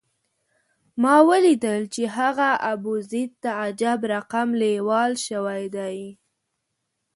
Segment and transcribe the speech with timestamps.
[1.01, 5.97] ما ولیدل چې هغه ابوزید ته عجب رقم لېوال شوی دی.